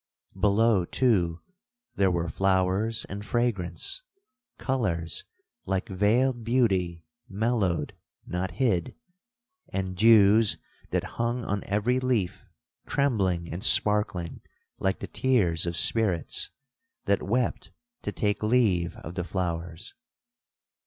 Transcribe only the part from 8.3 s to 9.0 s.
hid;